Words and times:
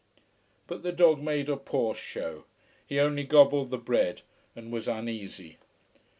But 0.65 0.81
the 0.81 0.91
dog 0.91 1.21
made 1.21 1.47
a 1.47 1.55
poor 1.55 1.93
show 1.93 2.45
He 2.87 2.99
only 2.99 3.23
gobbled 3.23 3.69
the 3.69 3.77
bread 3.77 4.23
and 4.55 4.71
was 4.71 4.87
uneasy. 4.87 5.59